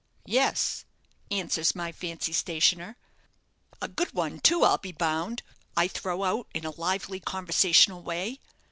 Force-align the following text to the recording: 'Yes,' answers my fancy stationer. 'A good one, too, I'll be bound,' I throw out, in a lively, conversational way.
'Yes,' 0.25 0.83
answers 1.29 1.75
my 1.75 1.91
fancy 1.91 2.33
stationer. 2.33 2.97
'A 3.83 3.87
good 3.89 4.11
one, 4.15 4.39
too, 4.39 4.63
I'll 4.63 4.79
be 4.79 4.91
bound,' 4.91 5.43
I 5.77 5.87
throw 5.87 6.23
out, 6.23 6.47
in 6.55 6.65
a 6.65 6.71
lively, 6.71 7.19
conversational 7.19 8.01
way. 8.01 8.39